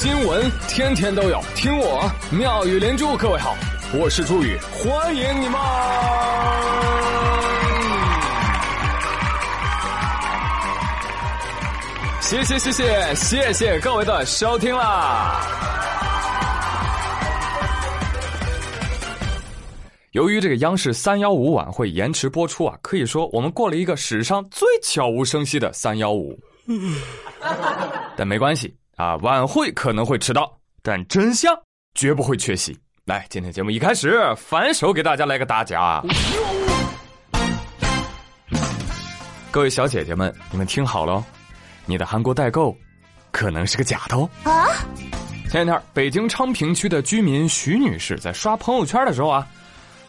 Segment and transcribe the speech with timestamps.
[0.00, 3.14] 新闻天天都有，听我妙语连珠。
[3.18, 3.54] 各位好，
[3.92, 5.60] 我是朱宇，欢迎你们！
[12.22, 15.38] 谢谢谢谢谢谢各位的收听啦！
[20.12, 26.40] 由于这个央视三幺五晚会延迟播出啊，可以说我们过了一个史上最悄无声息的三幺五。
[28.16, 30.52] 但没关系啊，晚会可能会迟到，
[30.82, 31.58] 但真相
[31.94, 32.78] 绝不会缺席。
[33.06, 36.02] 来，今天节目一开始，反手给大家来个大家。
[39.50, 41.24] 各位小姐姐们，你们听好了，
[41.86, 42.76] 你的韩国代购
[43.30, 44.28] 可能是个假的哦。
[44.44, 44.68] 啊！
[45.50, 49.46] 前两天，北京昌平区的居民徐女士在刷朋友圈的时候啊，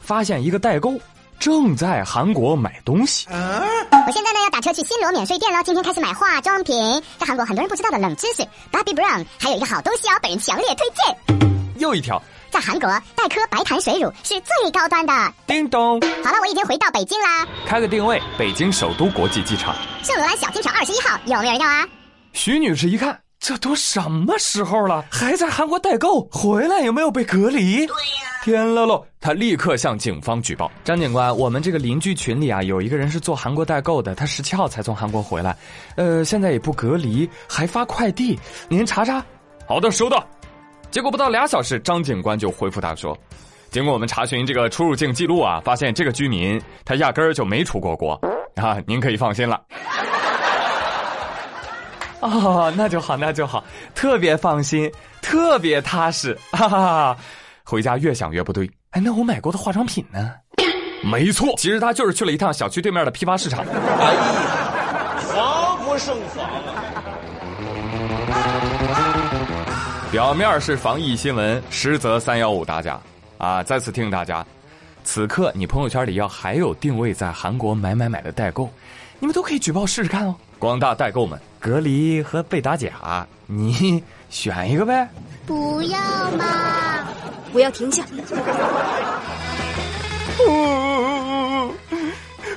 [0.02, 1.00] 发现一个代购。
[1.42, 3.26] 正在韩国买东西。
[3.28, 5.64] 我现在呢要打车去新罗免税店了。
[5.64, 11.80] 今天开始买化妆品，在韩国很多人不知道的冷知识，Bobbi Brown 还有一个好东西哦，本人强烈推荐。
[11.80, 15.34] 又一条，在韩国黛珂白檀水乳是最高端的。
[15.48, 17.48] 叮咚，好了，我已经回到北京啦。
[17.66, 21.88] 开个定位，北京首都国际机场，圣罗兰小金条二十一号，有没有人要啊？
[22.34, 23.20] 徐女士一看。
[23.42, 26.22] 这都什么时候了，还在韩国代购？
[26.32, 27.88] 回来有没有被隔离？
[27.88, 29.04] 对呀，天了喽！
[29.20, 30.72] 他立刻向警方举报。
[30.84, 35.58] 张警官，我们这个邻居群里啊，有一个人是做韩国代购的，他十七号才从韩国回来，
[35.96, 38.40] 呃，现在也不隔离，还发快递，
[38.70, 39.26] 您查查。
[39.66, 40.24] 好的，收到。
[40.92, 43.18] 结果不到俩小时，张警官就回复他说
[43.72, 48.12] ：“经过我们查询这个出入境记录啊，发现这个居民他压根儿就没出过国
[48.58, 49.60] 啊，您可以放心了。”
[52.30, 53.64] 哦，那就好，那就好，
[53.96, 54.92] 特别放心，
[55.22, 57.18] 特别踏实，哈哈哈！
[57.64, 60.32] 回家越想越不对，哎，那我买过的化妆品呢？
[61.04, 63.66] 没错，其实他就是去了一趟小区对面的批发市场。
[63.66, 64.22] 哎呀，
[65.34, 66.62] 防不胜防啊！
[70.12, 73.00] 表面是防疫新闻，实则三幺五打假
[73.40, 73.64] 啊！
[73.64, 74.46] 再次提醒大家，
[75.04, 78.70] 此刻你朋友圈里要还有定位在韩国买买买的代购，
[79.18, 80.36] 你们都可以举报试试看哦。
[80.62, 85.10] 广大代购们，隔离和被打假，你 选一个呗？
[85.44, 85.98] 不要
[86.38, 87.08] 嘛！
[87.52, 88.06] 我要停下！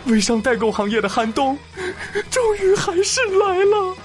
[0.05, 1.57] 微商代购行业的寒冬，
[2.31, 3.97] 终于还是来了。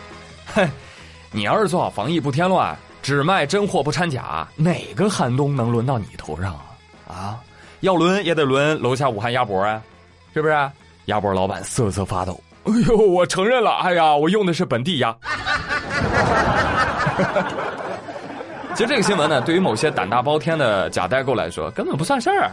[0.55, 0.69] 哼，
[1.33, 2.73] 你要是做好防疫不添乱，
[3.03, 6.63] 只卖真货不掺假，哪个寒冬能轮到你头上啊？
[7.13, 7.39] 啊，
[7.81, 9.83] 要轮也得轮楼下武汉鸭脖啊，
[10.33, 10.71] 是不是？
[11.07, 12.41] 鸭脖老板瑟瑟发抖。
[12.65, 13.71] 哎呦，我承认了。
[13.77, 15.15] 哎呀，我用的是本地鸭。
[18.75, 22.51] 其实这个新闻呢，对于某些胆大包天的假代购来说，根本不算事儿。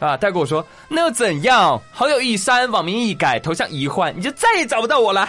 [0.00, 1.80] 啊，代购说那又怎样？
[1.92, 5.28] 好友一删，网名一改，头像一换，你就再也找不到我了。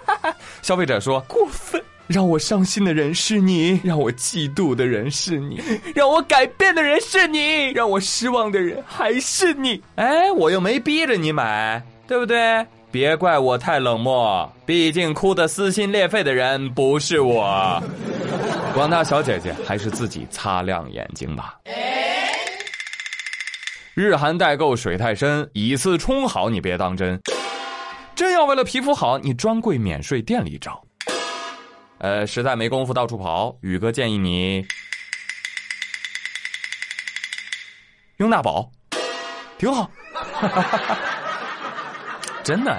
[0.62, 5.60] 消费者说过分，让我伤心的人是你，让我嫉妒的人是你，
[5.94, 9.82] 让我改变的人是你，让我失望的人还是你。
[9.96, 12.66] 哎，我又没逼着你买，对不对？
[12.92, 17.82] 别怪我太冷漠，毕竟哭得撕心裂肺的人不是我。
[18.74, 21.58] 广大小姐姐，还是自己擦亮眼睛吧。
[23.94, 27.18] 日韩代购水太深，以次充好你别当真。
[28.14, 30.84] 真要为了皮肤好，你专柜免税店里找。
[31.96, 34.66] 呃，实在没工夫到处跑，宇哥建议你
[38.18, 38.70] 用娜宝，
[39.56, 39.90] 挺好。
[42.42, 42.76] 真的，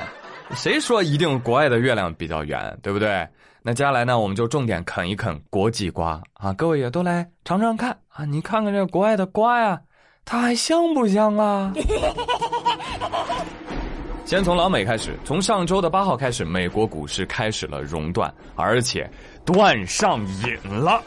[0.56, 3.26] 谁说一定国外的月亮比较圆，对不对？
[3.62, 6.52] 那接下来呢，我们就重点啃一啃国际瓜啊！
[6.52, 8.26] 各位也都来尝尝看啊！
[8.26, 9.80] 你看看这国外的瓜呀，
[10.26, 11.74] 它还香不香啊？
[14.26, 19.10] 先从老美开始，从上周的八号开始，美国股市开始了熔断，而且
[19.46, 21.02] 断上瘾了。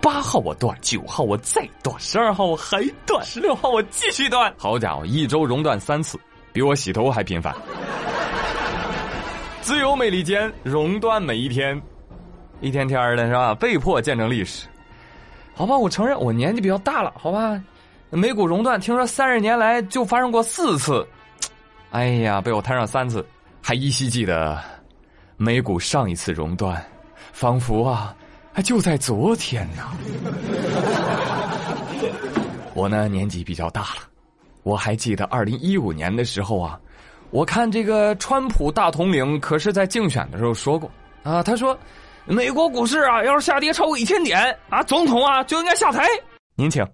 [0.00, 4.52] 八号我断，九号我再断，十二号我还断，十六号我继续断。
[4.56, 6.18] 好家伙，一周熔断三次。
[6.52, 7.54] 比我洗头还频繁，
[9.62, 11.80] 自由美利坚熔断每一天，
[12.60, 13.54] 一天天的是吧？
[13.54, 14.66] 被迫见证历史，
[15.54, 17.58] 好吧，我承认我年纪比较大了，好吧？
[18.10, 21.06] 美股熔断，听说三十年来就发生过四次，
[21.90, 23.26] 哎呀，被我摊上三次，
[23.62, 24.60] 还依稀记得
[25.38, 26.84] 美股上一次熔断，
[27.32, 28.14] 仿佛啊，
[28.62, 29.82] 就在昨天呢。
[32.74, 34.11] 我呢，年纪比较大了。
[34.62, 36.78] 我还记得二零一五年的时候啊，
[37.30, 40.90] 我看这个川普大统领可是在竞选的时候说过
[41.22, 41.76] 啊，他说，
[42.24, 46.06] 美国股市啊要是下跌超过一千点啊，总统啊就应该下台。
[46.54, 46.86] 您请。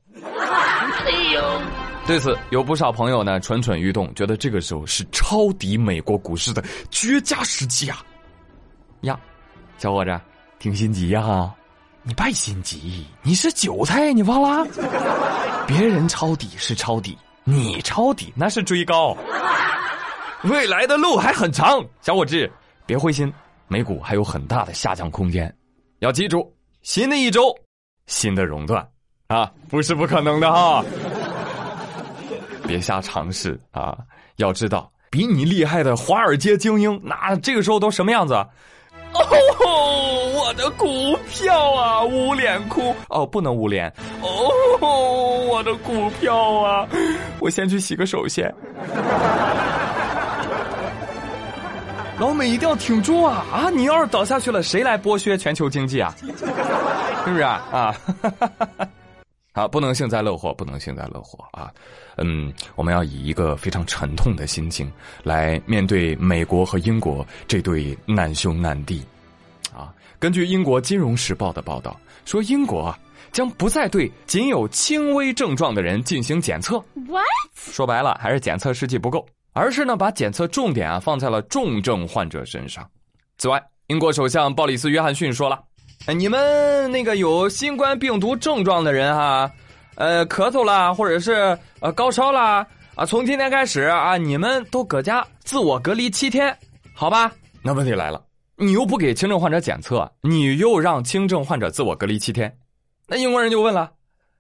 [2.06, 8.02] 对此有不少朋友呢蠢蠢欲动，觉得这个时候是抄底美国股市的绝佳时机啊。
[9.02, 9.18] 呀，
[9.76, 10.18] 小伙子，
[10.58, 11.52] 挺心急呀。
[12.02, 14.66] 你别心急，你是韭菜，你忘了？
[15.66, 17.18] 别人抄底是抄底，
[17.50, 19.16] 你抄底那是追高。
[20.44, 22.50] 未来的路还很长，小伙子，
[22.84, 23.32] 别灰心，
[23.68, 25.52] 美股还有很大的下降空间。
[26.00, 27.56] 要记住，新的一周，
[28.06, 28.86] 新的熔断，
[29.28, 30.84] 啊，不是不可能的哈。
[32.68, 33.96] 别瞎尝试啊！
[34.36, 38.34] 要知道，比你厉害的华尔街精英，那这个时候都什么样子？
[39.14, 43.88] 哦，我的股票啊，捂脸哭哦，不能捂脸
[44.20, 44.52] 哦，
[45.50, 46.86] 我的股票啊，
[47.40, 48.52] 我先去洗个手先。
[52.18, 53.70] 老美一定要挺住啊啊！
[53.70, 56.12] 你要是倒下去了，谁来剥削全球经济啊？
[56.20, 57.62] 是不是啊？
[57.70, 57.94] 啊！
[59.52, 61.70] 好，不能幸灾乐祸，不能幸灾乐祸啊！
[62.16, 64.92] 嗯，我们要以一个非常沉痛的心情
[65.22, 69.04] 来面对美国和英国这对难兄难弟。
[69.72, 72.98] 啊，根据英国《金融时报》的报道说，英国啊
[73.32, 76.82] 将不再对仅有轻微症状的人进行检测。
[77.06, 77.24] What？
[77.54, 79.26] 说白了，还是检测试剂不够。
[79.54, 82.88] 而是呢，把检测重点啊放在了重症患者身上。
[83.38, 85.58] 此外，英国首相鲍里斯·约翰逊说了
[86.16, 89.50] ：“你们那个有新冠病毒症状的人哈，
[89.96, 92.64] 呃，咳嗽啦，或者是呃高烧啦，
[92.94, 96.56] 啊，从今天开始啊，你们都搁家自我隔离七天，
[96.94, 97.32] 好吧？
[97.60, 98.22] 那问题来了，
[98.56, 102.54] 你又不给轻症患者检测，你又让轻症患者自我隔离七天，
[103.10, 103.90] 那英国人就问了：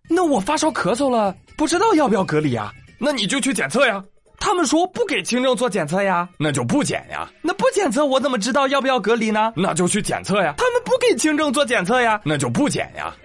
[0.08, 2.70] 那我发烧咳嗽了，不知道要不要隔离啊？
[2.98, 4.04] 那你就去检测呀。”
[4.40, 7.28] 他们说不给轻症做检测呀，那就不检呀。
[7.42, 9.52] 那不检测我怎么知道要不要隔离呢？
[9.56, 10.54] 那就去检测呀。
[10.56, 13.12] 他们不给轻症做检测呀，那就不检呀。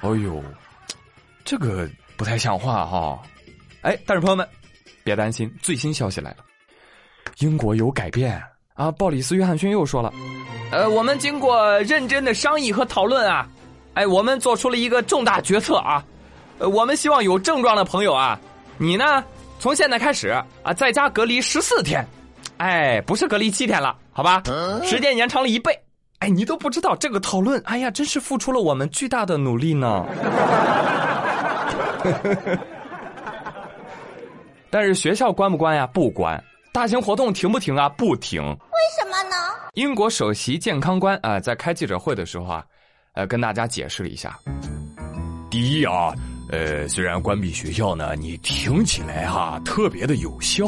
[0.00, 0.40] 哎呦，
[1.44, 3.20] 这个不太像话哈。
[3.82, 4.48] 哎，但是朋友们，
[5.02, 6.44] 别担心，最新消息来了，
[7.40, 8.40] 英国有改变
[8.74, 8.90] 啊。
[8.92, 10.12] 鲍里斯·约翰逊又说了，
[10.70, 13.46] 呃，我们经过认真的商议和讨论啊。
[13.94, 16.04] 哎，我们做出了一个重大决策啊！
[16.58, 18.38] 呃，我们希望有症状的朋友啊，
[18.76, 19.24] 你呢，
[19.58, 22.06] 从现在开始啊，在家隔离十四天，
[22.58, 24.40] 哎，不是隔离七天了，好吧？
[24.84, 25.76] 时间延长了一倍。
[26.20, 30.06] 哎，你都不知道这个讨论，哎呀，真是付出了我们巨大的努力呢。
[34.70, 35.88] 但是学校关不关呀？
[35.88, 36.40] 不关。
[36.78, 37.88] 大型活动停不停啊？
[37.88, 38.40] 不停。
[38.40, 39.34] 为什么呢？
[39.74, 42.64] 英国首席健康官啊，在开记者会的时候啊。
[43.14, 44.38] 呃，跟大家解释了一下。
[45.50, 46.14] 第一啊，
[46.52, 50.66] 呃，虽然关闭学校呢，你听起来哈特别的有效，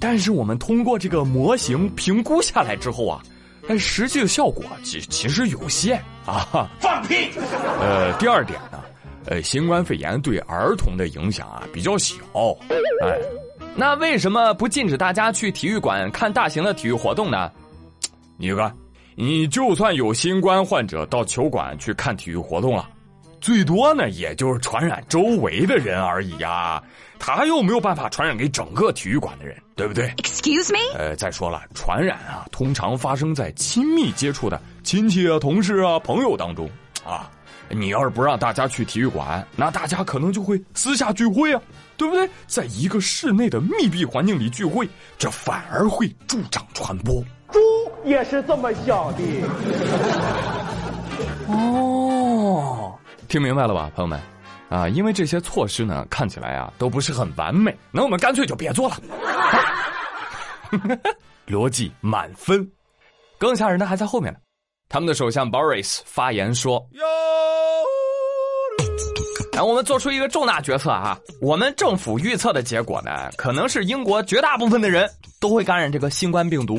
[0.00, 3.22] 但是我们通过这个模型评估下来之后啊，
[3.68, 6.66] 哎，实际的效果其其实有限啊。
[6.80, 7.28] 放屁！
[7.82, 8.82] 呃，第二点呢，
[9.26, 12.14] 呃，新冠肺炎对儿童的影响啊比较小。
[13.02, 13.18] 哎，
[13.76, 17.50] 那为什么不禁止大家去体育馆看大型的体育活动呢？
[18.36, 18.74] 你看。
[19.18, 22.86] 你就算有新冠患者到球馆去看体育活动了，
[23.40, 26.82] 最多呢也就是传染周围的人而已呀，
[27.18, 30.98] 他又没有办法传染给整个体育馆的人，对不对？Excuse me？
[30.98, 36.68] 呃，再说了，传染啊，通常发生在亲密接触的亲戚啊、同事啊、朋友当中
[37.02, 37.30] 啊。
[37.70, 41.62] 你要是不让大家去体育馆，那大家可能就会私下聚会啊，
[41.96, 42.28] 对不对？
[42.46, 44.88] 在一个室内的密闭环境里聚会，
[45.18, 47.22] 这反而会助长传播。
[47.50, 47.58] 猪
[48.04, 49.22] 也是这么想的。
[51.48, 52.92] 哦，
[53.28, 54.20] 听明白了吧，朋友们？
[54.68, 58.96] 啊，因为这些措施呢，看起来啊都不是很完美，那我们干脆就别做了。
[61.46, 62.68] 逻辑满分，
[63.38, 64.38] 更吓人的还在后面呢。
[64.88, 66.84] 他们的首相 Boris 发言说
[69.56, 71.18] ：“哎，我们做出一个重大决策啊！
[71.40, 75.10] 我们政府预测的结果呢，可能是英国绝大部分的人
[75.40, 76.78] 都会感染这个新冠病毒。”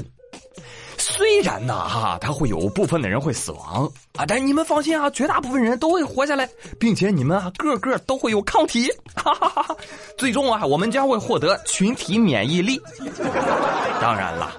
[1.00, 6.48] 虽然呢，哈，他会有部分的人会死亡啊，但你们放心啊，绝大部分人都会活下来，
[6.80, 9.76] 并且你们啊，个个都会有抗体，哈哈哈哈！
[10.18, 12.80] 最终啊，我们将会获得群体免疫力。
[14.02, 14.56] 当然了，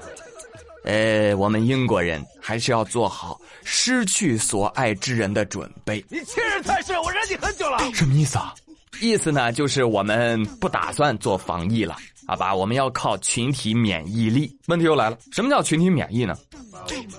[0.85, 6.05] 呃，我们英国人还是要做好失去所爱之人的准备。
[6.09, 6.97] 你欺人太甚，
[7.29, 7.79] 你很久了。
[7.93, 8.55] 什么意思啊？
[9.01, 11.97] 意思呢，就是我们不打算做防疫了。
[12.27, 14.55] 好吧，我们要靠群体免疫力。
[14.67, 16.35] 问题又来了，什么叫群体免疫呢？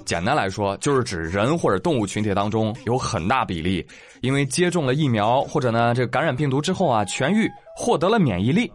[0.05, 3.85] 简单来说，就是指人或者动物群体当中有很大比例，
[4.21, 8.71] 因为接种了疫苗或者呢这个感染病毒之后啊痊愈，获得了免疫力。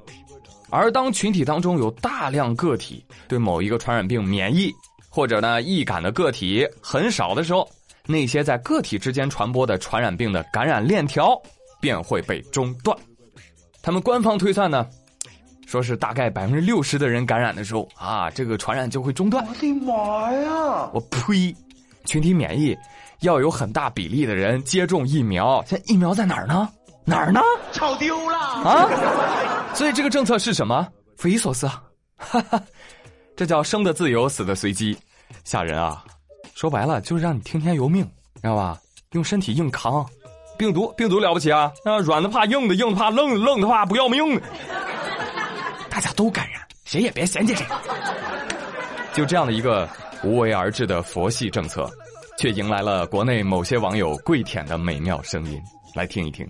[0.71, 4.73] 而当群体当中有大量个体对某一个传染病免疫，
[5.09, 7.69] 或者呢易感的个体很少的时候，
[8.07, 11.41] 那些在个体之间传播的传染病的感染链条
[11.81, 12.97] 便会被中断。
[13.83, 14.87] 他们官方推算呢。
[15.67, 19.45] 说是大概百分之六十的人感染的时候啊，这个传染就会中断。
[19.47, 20.91] 我的妈呀！
[20.93, 21.57] 我呸！
[22.05, 22.77] 群体免疫
[23.21, 26.69] 要有很大比例的人接种疫苗，现在疫苗在哪儿呢？
[27.07, 27.41] 哪儿呢？
[27.73, 28.37] 炒丢了！
[28.37, 29.75] 啊！
[29.75, 30.87] 所以这个政策是什么？
[31.17, 31.83] 匪夷所思啊！
[32.19, 32.63] 哈哈，
[33.35, 34.97] 这叫生的自由，死的随机，
[35.45, 36.05] 吓人啊！
[36.55, 38.05] 说白了就是让你听天由命，
[38.37, 38.79] 知道吧？
[39.13, 40.05] 用身体硬扛，
[40.57, 41.71] 病毒病毒了不起啊！
[41.85, 44.41] 啊，软的怕硬的，硬的怕愣的，愣的怕不要命。
[45.91, 47.67] 大家都感染，谁也别嫌弃谁。
[49.13, 49.89] 就这样的一个
[50.23, 51.91] 无为而治的佛系政策，
[52.39, 55.61] 却迎来了国内某些网友跪舔的美妙声音。
[55.95, 56.49] 来听一听。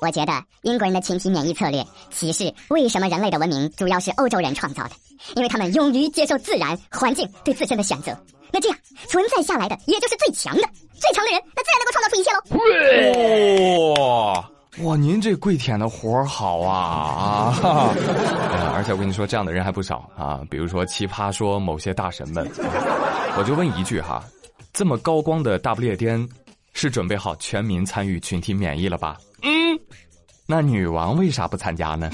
[0.00, 4.90] 我觉得英国人的群体免疫策略启示为什么人类的文明主要是欧洲人创造的，
[5.36, 8.16] 因为他们勇于接受自然环境对自身的选择。
[8.52, 10.62] 那这样存在下来的也就是最强的，
[10.94, 12.40] 最强的人，那自然能够创造出一切喽。
[13.94, 14.50] 哇
[14.84, 17.92] 哇，您这跪舔的活儿好啊啊！
[18.76, 20.40] 而且我跟你说，这样的人还不少啊。
[20.48, 22.48] 比如说奇葩说某些大神们，
[23.36, 24.22] 我就问一句哈，
[24.72, 26.24] 这么高光的大不列颠，
[26.74, 29.16] 是准备好全民参与群体免疫了吧？
[29.42, 29.76] 嗯，
[30.46, 32.08] 那女王为啥不参加呢？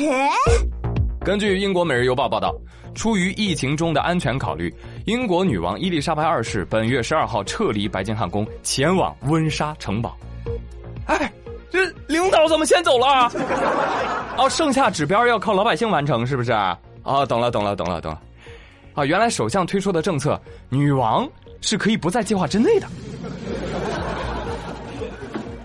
[1.22, 2.54] 根据英国《每日邮报》报道，
[2.94, 4.74] 出于疫情中的安全考虑，
[5.04, 10.16] 英国女王伊丽莎白二世本月十二号撤离白金汉宫，前往温莎城堡。
[11.06, 11.30] 哎，
[11.70, 13.30] 这领导怎么先走了？
[14.38, 16.52] 哦，剩下指标要靠老百姓完成，是不是？
[17.02, 18.20] 哦，懂了，懂了，懂了，懂了。
[18.94, 21.28] 啊，原来首相推出的政策，女王
[21.60, 22.86] 是可以不在计划之内的。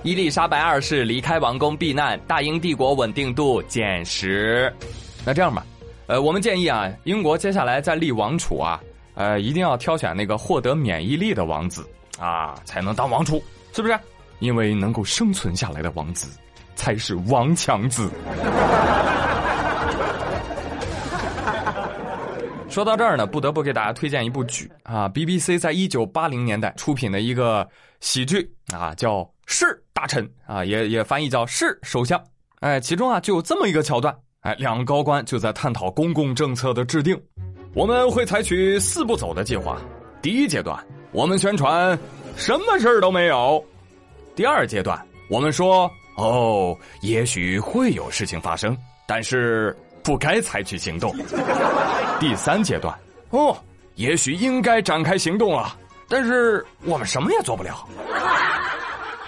[0.03, 4.74] 伊丽莎白二世离开王宫避难，大英帝国稳定度减十。
[5.25, 5.65] 那这样吧，
[6.08, 8.81] 呃，我们建议啊，英国接下来在立王储啊，
[9.19, 11.85] 呃，一定要挑选那个获得免疫力的王子
[12.17, 13.99] 啊，才能当王储，是不是？
[14.39, 16.29] 因为能够生存下来的王子，
[16.73, 18.09] 才是王强子。
[22.69, 27.67] 说到这儿呢，不得不给大家推荐一部剧啊，BBC 在一九八零年代出品的一个
[27.99, 32.17] 喜剧啊，叫《是大臣》啊，也也翻译叫《是首相》。
[32.61, 37.21] 哎，其中啊就有这么一个桥段，哎，两个高官就在探讨公共政策的制定。
[37.73, 39.79] 我们会采取四步走的计划。
[40.21, 40.77] 第一阶段，
[41.11, 41.97] 我们宣传
[42.35, 43.63] 什么事儿都没有；
[44.35, 44.99] 第二阶段，
[45.29, 48.75] 我们说哦，也许会有事情发生，
[49.07, 51.15] 但是不该采取行动。
[52.19, 52.93] 第三阶段，
[53.29, 53.55] 哦，
[53.95, 55.77] 也许应该展开行动了，
[56.09, 57.88] 但是我们什么也做不了。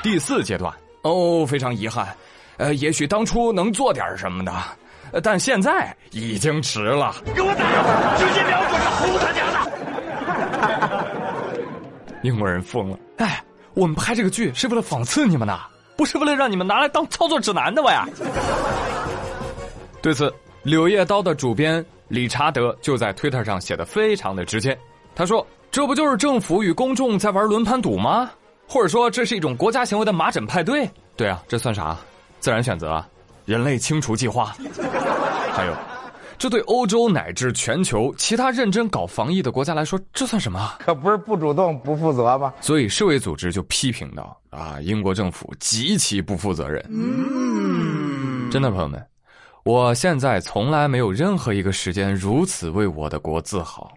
[0.01, 2.07] 第四阶段，哦，非常遗憾，
[2.57, 4.51] 呃，也许当初能做点什么的，
[5.23, 7.15] 但现在已经迟了。
[7.35, 8.17] 给我打！
[8.17, 9.57] 直接瞄准了轰他娘的！
[12.23, 15.59] 英国人疯了，哎，我们拍这个剧是为了讽刺你们的，
[15.97, 18.07] 不是为了让你们拿来当操作指南的吧呀？
[20.01, 20.29] 对此，
[20.63, 24.77] 《柳叶刀》的主编理查德就在推特上写的非常的直接，
[25.15, 28.29] 他说：“这不就是政府与公众在玩轮盘赌吗？
[28.67, 30.89] 或者说这是一种国家行为的麻疹派对？
[31.15, 31.97] 对啊，这算啥？
[32.39, 33.07] 自然选择啊，
[33.45, 34.55] 人类清除计划。
[35.53, 35.75] 还有，
[36.37, 40.79] 这对欧洲乃至全球其他认真搞防疫的国家来说，这算什么啊？
[40.79, 42.53] 可不是不主动不负责吗？
[42.61, 46.81] 所以世卫组织就批评到啊，英国政府极其不负责任。
[48.49, 49.05] 真的，朋友们，
[49.63, 53.91] 我现在从来没有任何一个时间如此为我的国自豪。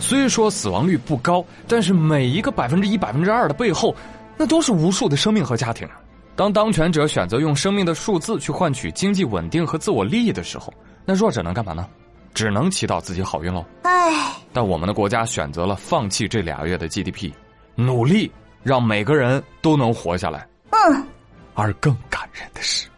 [0.00, 3.94] 虽说死亡率不高，但是每一个百分之一、百分之二的背后，
[4.36, 5.88] 那都是无数的生命和家庭。
[6.36, 10.72] 当当权者选择用生命的数字去换取经济稳定和自我利益的时候，
[11.04, 11.86] 那弱者能干嘛呢？
[12.34, 13.64] 只能祈祷自己好运喽。
[13.82, 17.32] 唉，但我们的国家选择了放弃这俩月的 GDP，
[17.76, 18.28] 努力
[18.64, 20.44] 让每个人都能活下来。
[20.70, 21.06] 嗯，
[21.54, 22.88] 而更感人的是，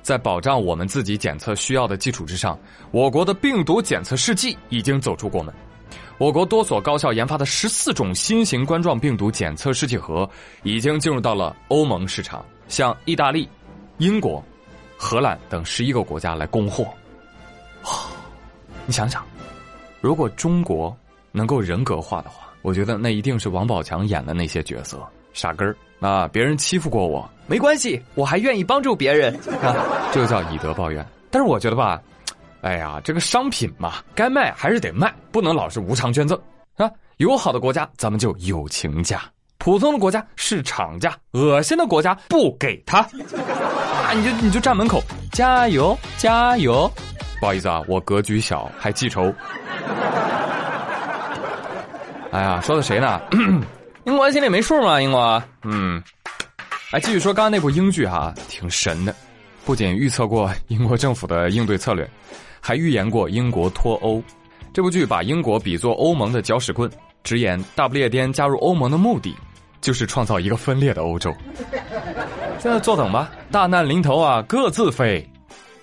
[0.00, 2.58] 在保障我们自己检测需要的基础之上，
[2.90, 5.52] 我国的病毒检测试剂已经走出国门。
[6.16, 10.28] 我国多所高校研发的十四种新型冠状病毒检测试剂盒
[10.62, 13.46] 已经进入到了欧盟市场，向意大利、
[13.98, 14.42] 英国、
[14.96, 16.86] 荷兰等十一个国家来供货。
[18.86, 19.22] 你想想，
[20.00, 20.96] 如果中国
[21.32, 26.26] 能够人格化的话，我觉得那一定是王宝强演的那些角色，傻根儿啊！
[26.28, 31.06] 别人欺负过我，没关系，我还愿意帮助别人啊，这叫以德报怨。
[31.30, 32.00] 但是我觉得吧，
[32.62, 36.40] 哎呀，这个商品嘛，该卖还是得卖，不能老是无偿捐赠
[36.78, 36.90] 啊。
[37.18, 39.30] 友好的国家咱们就友情价，
[39.62, 44.10] 普通的国家是厂家，恶心的国家不给他啊！
[44.12, 45.00] 你就你就站门口
[45.30, 46.90] 加油加油。
[47.38, 49.32] 不好意思啊，我格局小，还记仇。
[52.32, 53.20] 哎呀，说的谁呢？
[54.02, 55.00] 英国心里没数吗？
[55.00, 56.02] 英国，嗯，
[56.90, 59.14] 哎，继续说刚刚那部英剧哈、挺神的，
[59.64, 62.10] 不仅预测过英国政府的应对策略，
[62.60, 64.20] 还预言过英国脱欧。
[64.74, 66.90] 这部剧把英国比作欧盟的搅屎棍，
[67.22, 69.32] 直言大不列颠加入欧盟的目的
[69.82, 71.30] 就是创造一个分裂的欧洲。
[72.58, 75.28] 现在坐等吧，大难临头啊，各自飞，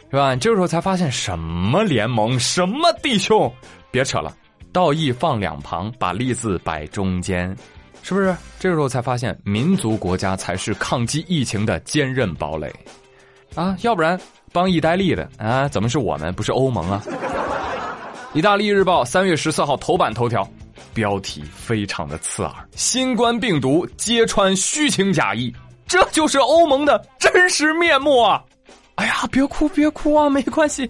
[0.09, 0.35] 是吧？
[0.35, 3.53] 这个时候才发现什么联盟，什么弟兄，
[3.91, 4.33] 别扯了，
[4.71, 7.55] 道义放两旁，把利字摆中间，
[8.01, 8.33] 是不是？
[8.59, 12.73] 这个时候才发现，民族国家才是抗击疫情的坚韧堡垒，
[13.55, 14.17] 啊，要不然
[14.53, 17.03] 帮意大利的啊，怎么是我们，不是欧盟啊？
[18.33, 20.49] 意大利日报三月十四号头版头条，
[20.93, 25.53] 标题非常的刺耳：新冠病毒揭穿虚情假意，
[25.87, 28.41] 这就是欧盟的真实面目啊！
[28.95, 30.89] 哎呀，别哭别哭啊，没关系，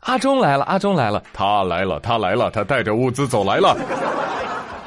[0.00, 3.76] 阿忠来了，阿忠来了，他来了，他来了，他带着物资走来了。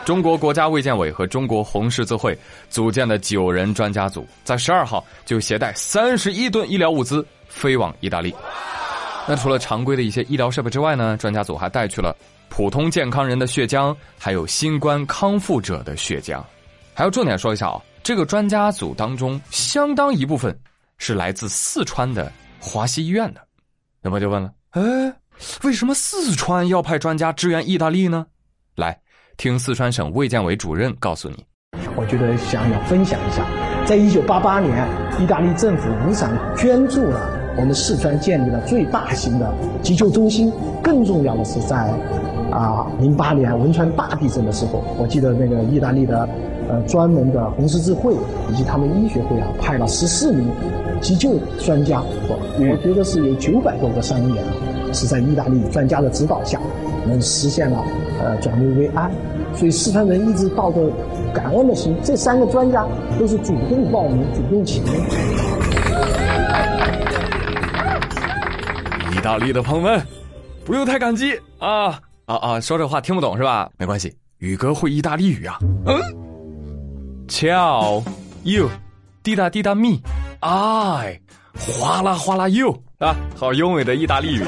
[0.06, 2.38] 中国国家卫健委和中国红十字会
[2.70, 8.36] 组建的九人专家组，在十二号就携带三十一吨医疗物资飞往意大利。
[9.26, 12.14] 那除了常规的一些医疗设备之外呢，专家组还带去了
[12.56, 16.40] 普通健康人的血浆，还有新冠康复者的血浆。
[16.94, 20.56] 还要重点说一下啊，这个专家组当中相当一部分
[21.00, 23.42] 是来自四川的华西医院的。
[24.04, 24.82] 那么就问了，哎，
[25.64, 28.24] 为什么四川要派专家支援意大利呢？
[28.76, 28.96] 来
[29.36, 31.44] 听四川省卫健委主任告诉你。
[31.96, 33.44] 我觉得想要分享一下，
[33.84, 34.88] 在一九八八年，
[35.20, 37.40] 意大利政府无偿捐助了。
[37.56, 40.52] 我们四川建立了最大型的急救中心，
[40.84, 41.92] 更重要的是在，
[42.54, 46.30] 啊，零八年汶川大地震的时候，我记得那个意大利的，
[46.70, 48.14] 呃，专门的红十字会
[48.52, 50.48] 以及他们医学会啊，派了十四名
[51.02, 54.54] 急救专家，我我觉得是有九百多个伤员啊，
[54.94, 56.60] 是在意大利专家的指导下，
[57.08, 57.84] 能实现了
[58.24, 59.12] 呃转危为安，
[59.56, 60.80] 所以四川人一直抱着
[61.34, 62.86] 感恩的心，这三个专家
[63.20, 64.92] 都是主动报名、主动请缨。
[69.12, 70.00] 意大利的朋友们，
[70.64, 72.60] 不用太感激啊啊啊！
[72.60, 73.70] 说这话听不懂是吧？
[73.78, 75.58] 没关系，宇哥会意大利语啊。
[75.86, 76.00] 嗯
[77.28, 78.02] ，ciao
[78.44, 78.70] you，
[79.24, 81.20] 滴答滴答 me，I，，
[81.58, 84.44] 哗啦哗啦 you 啊，好优美的意大利语。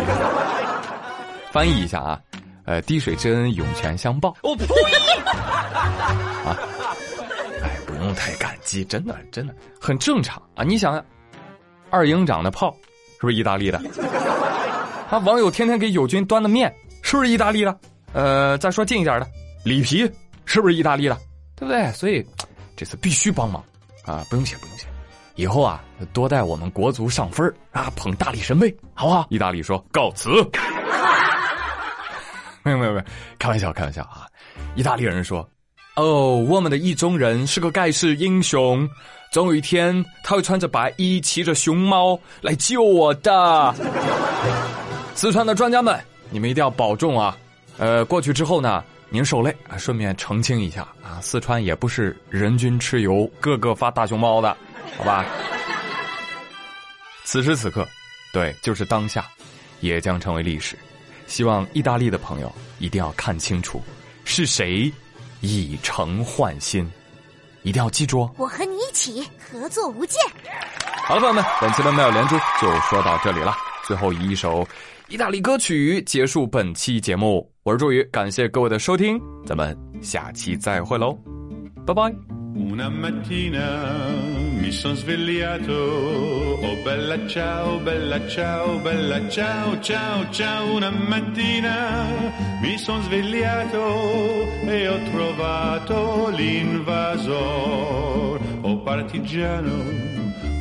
[1.51, 2.21] 翻译一下啊，
[2.65, 4.33] 呃，滴水之恩，涌泉相报。
[4.41, 4.65] 我呸！
[6.45, 6.57] 啊，
[7.61, 10.63] 哎，不用太感激，真的真的很正常啊。
[10.63, 11.05] 你想想，
[11.89, 12.73] 二营长的炮
[13.19, 13.81] 是不是意大利的？
[15.09, 15.17] 啊！
[15.19, 16.73] 网友天天给友军端的面
[17.05, 17.79] 是不是意大利的？
[18.13, 19.27] 呃，再说近一点的，
[19.63, 20.11] 里皮
[20.43, 21.15] 是不是意大利的？
[21.55, 21.91] 对不对？
[21.91, 22.25] 所以
[22.75, 23.63] 这次必须帮忙
[24.05, 24.25] 啊！
[24.27, 24.87] 不用谢，不用谢。
[25.35, 29.27] 以后啊，多带我们国足上分啊，捧大力神杯，好不好？
[29.29, 30.29] 意大利说告辞。
[32.65, 33.05] 没有没有没有，
[33.37, 34.25] 开玩笑开玩笑啊！
[34.73, 35.47] 意大利人说
[35.95, 38.89] ：“哦，我们的意中人是个盖世英雄，
[39.31, 43.75] 总有一天他会穿着白衣，骑着熊猫来救我的。”
[45.13, 45.97] 四川的专家们，
[46.35, 47.37] 你们一定要保重啊！
[47.77, 54.49] 呃，过去之后呢，您受累啊，顺便澄清一下啊，四川也不是人均吃油、个个发大熊猫的，
[54.97, 55.23] 好吧？
[57.23, 57.87] 此时此刻，
[58.33, 59.25] 对，就是当下，
[59.79, 60.77] 也将成为历史。
[61.25, 63.81] 希望意大利的朋友一定要看清楚，
[64.25, 64.91] 是谁
[65.39, 66.85] 以诚换心，
[67.63, 68.31] 一定要记住哦。
[68.35, 70.21] 我和你一起合作无间。
[71.05, 73.55] 好了，朋友们，本期的妙连珠就说到这里了。
[73.87, 74.67] 最后以一首。
[75.07, 81.15] 意大利歌曲结束本期节目，我是朱宇，感谢各位的收听，咱们下期再会喽，
[81.85, 82.11] 拜拜。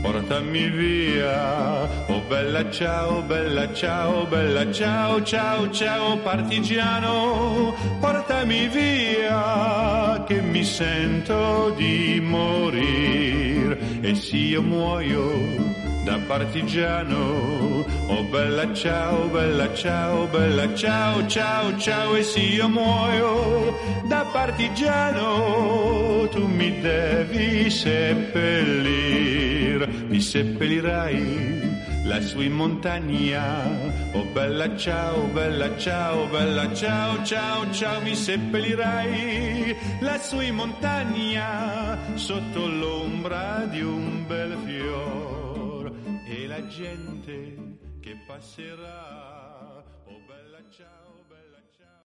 [0.05, 1.89] Portami via.
[2.09, 11.73] Oh bella ciao, bella ciao, bella ciao, ciao, ciao partigiano, portami via che mi sento
[11.77, 15.73] di morire e se io muoio
[16.05, 17.87] da partigiano.
[18.07, 26.29] Oh bella ciao, bella ciao, bella ciao, ciao, ciao e se io muoio da partigiano
[26.31, 29.23] tu mi devi seppellir,
[30.15, 33.67] mi seppellirai lassù in montagna.
[34.13, 42.65] Oh bella ciao, bella ciao, bella ciao, ciao, ciao, mi seppellirai lassù in montagna sotto
[42.65, 45.93] l'ombra di un bel fior
[46.29, 49.34] e la gente che passerà.